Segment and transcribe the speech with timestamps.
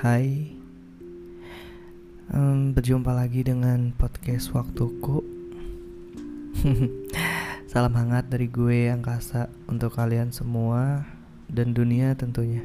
[0.00, 0.48] Hai.
[2.32, 5.20] Um, Berjumpa lagi dengan podcast Waktuku.
[7.68, 11.04] Salam hangat dari gue Angkasa Untuk kalian semua
[11.52, 12.64] Dan dunia tentunya.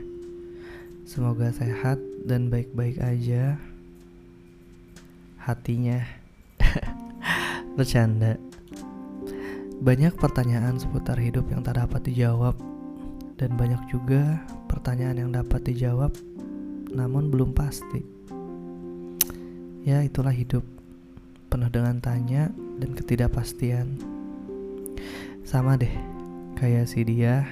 [1.04, 3.60] Semoga sehat dan baik-baik aja
[5.36, 6.08] Hatinya.
[7.76, 8.40] Bercanda.
[9.84, 12.56] Banyak pertanyaan seputar hidup yang tak dapat dijawab
[13.36, 14.40] Dan banyak juga
[14.72, 16.16] pertanyaan yang dapat dijawab
[16.96, 18.00] namun belum pasti.
[19.84, 20.64] Ya, itulah hidup.
[21.52, 22.50] Penuh dengan tanya
[22.80, 24.00] dan ketidakpastian.
[25.44, 25.92] Sama deh,
[26.58, 27.46] kayak si dia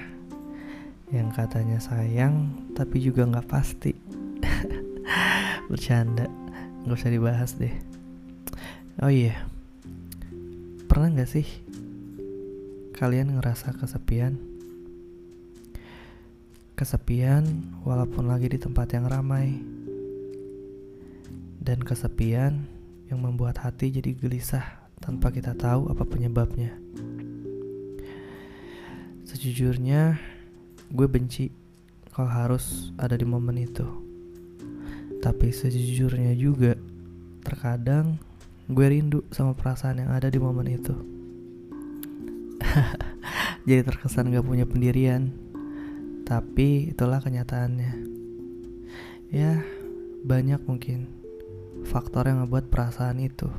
[1.12, 3.92] yang katanya sayang tapi juga nggak pasti.
[5.70, 6.26] Bercanda,
[6.82, 7.76] nggak usah dibahas deh.
[8.98, 9.46] Oh iya,
[10.90, 11.46] pernah nggak sih
[12.96, 14.53] kalian ngerasa kesepian?
[16.74, 17.46] Kesepian
[17.86, 19.62] walaupun lagi di tempat yang ramai.
[21.62, 22.66] Dan kesepian
[23.06, 26.74] yang membuat hati jadi gelisah tanpa kita tahu apa penyebabnya.
[29.22, 30.18] Sejujurnya
[30.90, 31.54] gue benci
[32.10, 33.86] kalau harus ada di momen itu.
[35.22, 36.74] Tapi sejujurnya juga
[37.46, 38.18] terkadang
[38.66, 40.94] gue rindu sama perasaan yang ada di momen itu.
[43.70, 45.43] Jadi terkesan gak punya pendirian
[46.24, 47.92] tapi itulah kenyataannya.
[49.28, 49.60] Ya,
[50.24, 51.04] banyak mungkin
[51.84, 53.52] faktor yang membuat perasaan itu.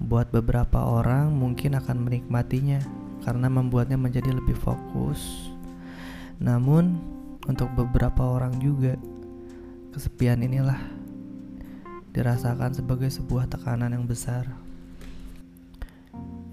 [0.00, 2.80] Buat beberapa orang mungkin akan menikmatinya
[3.20, 5.52] karena membuatnya menjadi lebih fokus.
[6.40, 6.96] Namun,
[7.44, 8.96] untuk beberapa orang juga
[9.92, 10.80] kesepian inilah
[12.16, 14.48] dirasakan sebagai sebuah tekanan yang besar.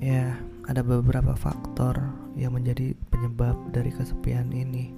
[0.04, 0.36] Ya,
[0.68, 1.96] ada beberapa faktor
[2.36, 4.92] yang menjadi penyebab dari kesepian ini.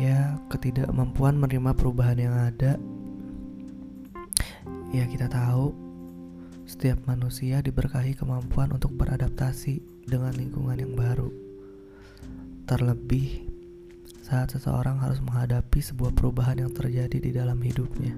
[0.00, 2.80] Ya, ketidakmampuan menerima perubahan yang ada.
[4.90, 5.76] Ya, kita tahu
[6.64, 11.28] setiap manusia diberkahi kemampuan untuk beradaptasi dengan lingkungan yang baru.
[12.64, 13.44] Terlebih
[14.24, 18.16] saat seseorang harus menghadapi sebuah perubahan yang terjadi di dalam hidupnya.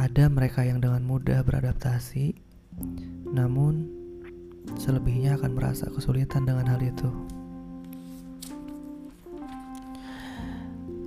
[0.00, 2.32] Ada mereka yang dengan mudah beradaptasi,
[3.30, 3.88] namun,
[4.76, 7.10] selebihnya akan merasa kesulitan dengan hal itu.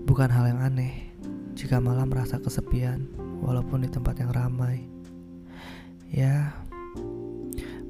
[0.06, 1.14] Bukan hal yang aneh
[1.54, 3.06] jika malah merasa kesepian,
[3.44, 4.88] walaupun di tempat yang ramai.
[6.10, 6.56] Ya,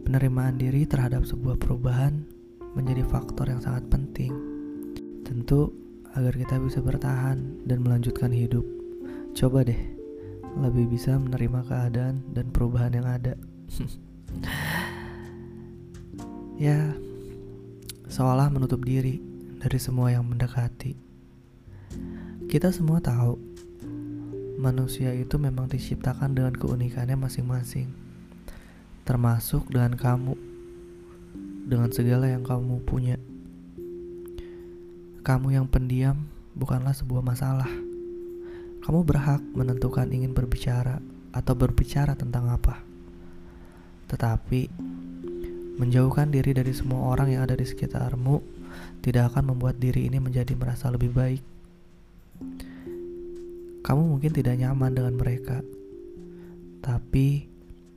[0.03, 2.25] penerimaan diri terhadap sebuah perubahan
[2.75, 4.33] menjadi faktor yang sangat penting.
[5.23, 5.71] Tentu,
[6.17, 8.65] agar kita bisa bertahan dan melanjutkan hidup,
[9.37, 9.77] coba deh
[10.57, 13.37] lebih bisa menerima keadaan dan perubahan yang ada.
[16.65, 16.97] ya,
[18.09, 19.21] seolah menutup diri
[19.61, 20.97] dari semua yang mendekati.
[22.49, 23.37] Kita semua tahu,
[24.57, 27.93] manusia itu memang diciptakan dengan keunikannya masing-masing,
[29.05, 30.33] termasuk dengan kamu,
[31.69, 33.21] dengan segala yang kamu punya.
[35.21, 36.25] Kamu yang pendiam
[36.57, 37.69] bukanlah sebuah masalah.
[38.81, 40.97] Kamu berhak menentukan ingin berbicara
[41.29, 42.88] atau berbicara tentang apa.
[44.09, 44.61] Tetapi,
[45.79, 48.41] menjauhkan diri dari semua orang yang ada di sekitarmu
[48.99, 51.39] tidak akan membuat diri ini menjadi merasa lebih baik.
[53.79, 55.63] Kamu mungkin tidak nyaman dengan mereka,
[56.83, 57.47] tapi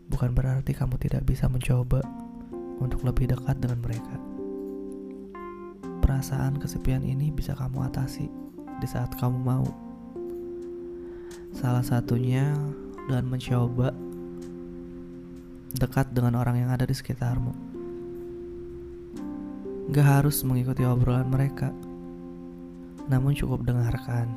[0.08, 2.00] bukan berarti kamu tidak bisa mencoba
[2.78, 4.16] untuk lebih dekat dengan mereka.
[6.00, 8.30] Perasaan kesepian ini bisa kamu atasi
[8.78, 9.66] di saat kamu mau.
[11.52, 12.56] Salah satunya
[13.10, 13.92] dengan mencoba
[15.76, 17.52] dekat dengan orang yang ada di sekitarmu.
[19.92, 21.72] Gak harus mengikuti obrolan mereka,
[23.08, 24.30] namun cukup dengarkan.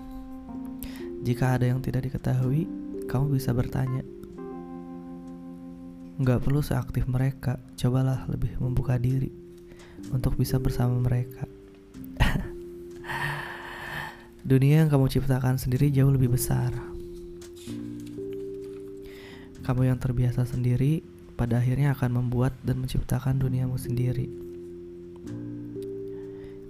[1.25, 2.67] Jika ada yang tidak diketahui,
[3.07, 4.03] kamu bisa bertanya.
[6.19, 9.31] Gak perlu seaktif mereka, cobalah lebih membuka diri
[10.11, 11.47] untuk bisa bersama mereka.
[14.49, 16.71] Dunia yang kamu ciptakan sendiri jauh lebih besar.
[19.65, 24.31] Kamu yang terbiasa sendiri pada akhirnya akan membuat dan menciptakan duniamu sendiri.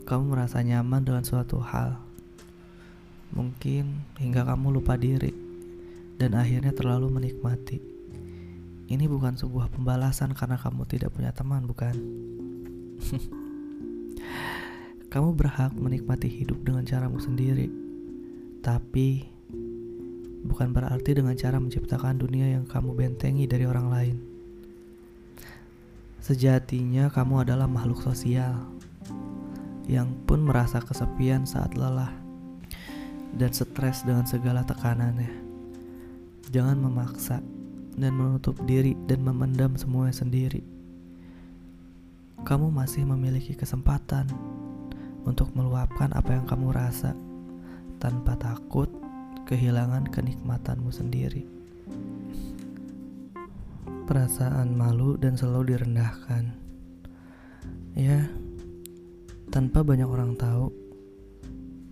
[0.05, 1.97] Kamu merasa nyaman dengan suatu hal,
[3.33, 5.33] mungkin hingga kamu lupa diri
[6.17, 7.81] dan akhirnya terlalu menikmati.
[8.85, 11.95] Ini bukan sebuah pembalasan karena kamu tidak punya teman, bukan?
[15.13, 17.65] kamu berhak menikmati hidup dengan caramu sendiri,
[18.61, 19.25] tapi
[20.45, 24.34] bukan berarti dengan cara menciptakan dunia yang kamu bentengi dari orang lain.
[26.25, 28.57] Sejatinya kamu adalah makhluk sosial
[29.85, 32.09] yang pun merasa kesepian saat lelah.
[33.35, 35.27] dan stres dengan segala tekanannya.
[36.55, 37.43] Jangan memaksa
[37.99, 40.63] dan menutup diri dan memendam semuanya sendiri.
[42.47, 44.31] Kamu masih memiliki kesempatan
[45.27, 47.11] untuk meluapkan apa yang kamu rasa
[47.99, 48.87] tanpa takut
[49.51, 51.43] kehilangan kenikmatanmu sendiri.
[54.05, 56.53] Perasaan malu dan selalu direndahkan.
[57.97, 58.29] Ya,
[59.49, 60.69] tanpa banyak orang tahu,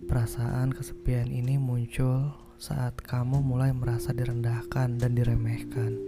[0.06, 5.98] perasaan kesepian ini muncul saat kamu mulai merasa direndahkan dan diremehkan.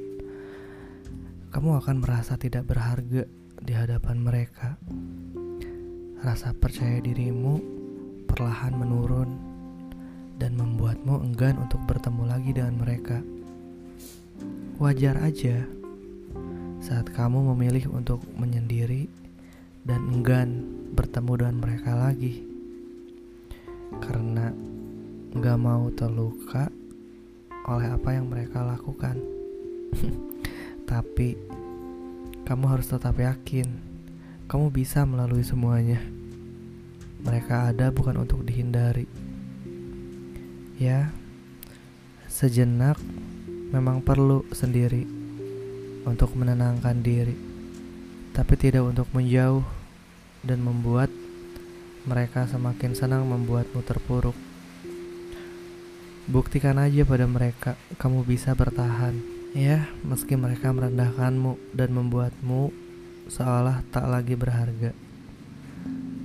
[1.51, 3.27] Kamu akan merasa tidak berharga
[3.59, 4.79] di hadapan mereka.
[6.23, 7.59] Rasa percaya dirimu
[8.31, 9.31] perlahan menurun
[10.39, 13.19] dan membuatmu enggan untuk bertemu lagi dengan mereka.
[14.79, 15.76] Wajar aja
[16.87, 19.11] saat kamu memilih untuk menyendiri
[19.83, 20.63] dan enggan
[20.95, 22.47] bertemu dengan mereka lagi
[23.99, 24.55] karena
[25.35, 26.71] nggak mau terluka
[27.67, 29.19] oleh apa yang mereka lakukan.
[30.91, 31.35] Tapi
[32.47, 33.67] kamu harus tetap yakin
[34.47, 35.99] kamu bisa melalui semuanya.
[37.27, 39.11] Mereka ada bukan untuk dihindari.
[40.79, 41.11] Ya,
[42.31, 42.95] sejenak
[43.75, 45.16] memang perlu sendiri
[46.07, 47.35] untuk menenangkan diri,
[48.31, 49.67] tapi tidak untuk menjauh
[50.47, 51.11] dan membuat
[52.07, 54.39] mereka semakin senang membuatmu terpuruk.
[56.31, 59.19] Buktikan aja pada mereka kamu bisa bertahan,
[59.51, 62.71] ya, meski mereka merendahkanmu dan membuatmu
[63.27, 64.95] seolah tak lagi berharga.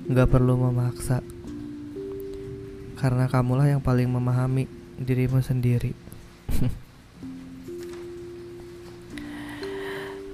[0.06, 1.26] Gak perlu memaksa
[3.02, 4.70] karena kamulah yang paling memahami
[5.02, 5.98] dirimu sendiri.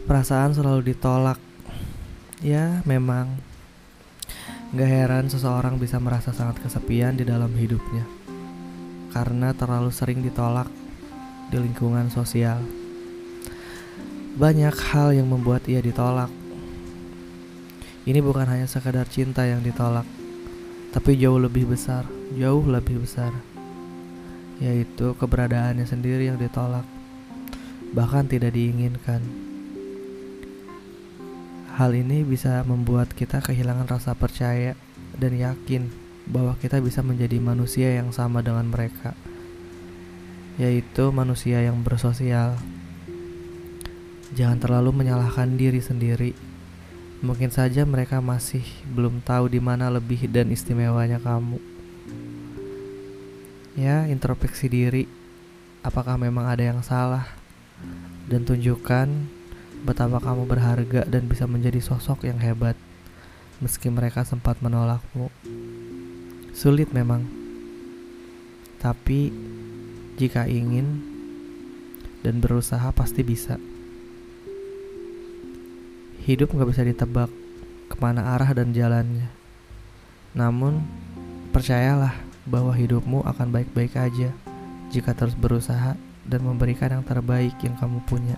[0.07, 1.35] Perasaan selalu ditolak.
[2.39, 3.37] Ya, memang
[4.71, 8.03] gak heran seseorang bisa merasa sangat kesepian di dalam hidupnya
[9.15, 10.71] karena terlalu sering ditolak
[11.51, 12.63] di lingkungan sosial.
[14.37, 16.29] Banyak hal yang membuat ia ditolak.
[18.07, 20.05] Ini bukan hanya sekadar cinta yang ditolak,
[20.95, 23.31] tapi jauh lebih besar jauh lebih besar,
[24.59, 26.83] yaitu keberadaannya sendiri yang ditolak,
[27.95, 29.46] bahkan tidak diinginkan.
[31.77, 34.73] Hal ini bisa membuat kita kehilangan rasa percaya
[35.13, 35.85] dan yakin
[36.25, 39.13] bahwa kita bisa menjadi manusia yang sama dengan mereka,
[40.57, 42.57] yaitu manusia yang bersosial.
[44.33, 46.33] Jangan terlalu menyalahkan diri sendiri.
[47.21, 51.77] Mungkin saja mereka masih belum tahu di mana lebih dan istimewanya kamu
[53.77, 55.05] ya introspeksi diri
[55.85, 57.29] apakah memang ada yang salah
[58.25, 59.36] dan tunjukkan
[59.87, 62.75] betapa kamu berharga dan bisa menjadi sosok yang hebat
[63.63, 65.31] meski mereka sempat menolakmu.
[66.51, 67.23] Sulit memang.
[68.77, 69.31] Tapi
[70.19, 71.01] jika ingin
[72.21, 73.55] dan berusaha pasti bisa.
[76.27, 77.31] Hidup gak bisa ditebak
[77.87, 79.31] ke mana arah dan jalannya.
[80.35, 80.83] Namun
[81.55, 82.13] percayalah
[82.43, 84.35] bahwa hidupmu akan baik-baik aja
[84.91, 85.95] jika terus berusaha
[86.27, 88.35] dan memberikan yang terbaik yang kamu punya.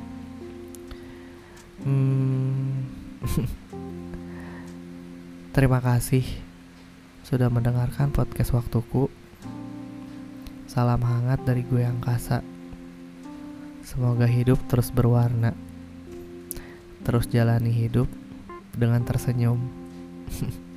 [1.80, 2.92] Hmm,
[5.56, 6.28] terima kasih
[7.24, 9.08] sudah mendengarkan podcast waktuku.
[10.68, 12.44] Salam hangat dari gue yang kasa.
[13.88, 15.56] Semoga hidup terus berwarna.
[17.08, 18.12] Terus jalani hidup
[18.76, 19.64] dengan tersenyum.